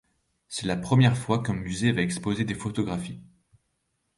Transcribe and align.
C'est 0.47 0.65
la 0.65 0.77
première 0.77 1.15
fois 1.15 1.43
qu'un 1.43 1.53
musée 1.53 1.91
va 1.91 2.01
exposer 2.01 2.43
des 2.43 2.55
photographies. 2.55 3.21